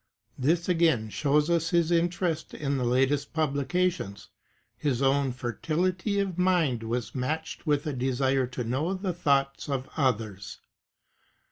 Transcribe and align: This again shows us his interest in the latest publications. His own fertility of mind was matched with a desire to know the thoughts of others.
This 0.35 0.67
again 0.67 1.09
shows 1.09 1.47
us 1.47 1.69
his 1.69 1.91
interest 1.91 2.55
in 2.55 2.77
the 2.77 2.83
latest 2.85 3.33
publications. 3.33 4.29
His 4.75 4.99
own 4.99 5.31
fertility 5.31 6.17
of 6.17 6.39
mind 6.39 6.81
was 6.81 7.13
matched 7.13 7.67
with 7.67 7.85
a 7.85 7.93
desire 7.93 8.47
to 8.47 8.63
know 8.63 8.95
the 8.95 9.13
thoughts 9.13 9.69
of 9.69 9.87
others. 9.95 10.59